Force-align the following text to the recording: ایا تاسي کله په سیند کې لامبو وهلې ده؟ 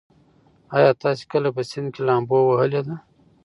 ایا 0.75 0.91
تاسي 1.01 1.25
کله 1.31 1.49
په 1.55 1.61
سیند 1.69 1.87
کې 1.93 2.01
لامبو 2.07 2.37
وهلې 2.49 2.81
ده؟ 2.87 2.95